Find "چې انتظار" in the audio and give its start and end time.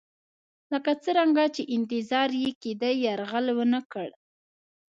1.55-2.29